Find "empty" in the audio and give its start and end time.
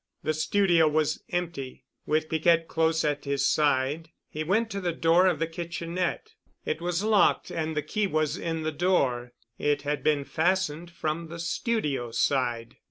1.29-1.85